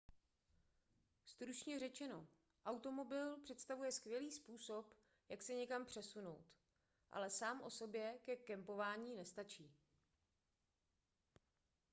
stručně 1.25 1.79
řečeno 1.79 2.27
automobil 2.65 3.37
představuje 3.43 3.91
skvělý 3.91 4.31
způsob 4.31 4.93
jak 5.29 5.41
se 5.41 5.53
někam 5.53 5.85
přesunout 5.85 6.45
ale 7.11 7.29
sám 7.29 7.61
o 7.61 7.69
sobě 7.69 8.19
ke 8.25 8.35
kempování 8.35 9.15
nestačí 9.15 9.71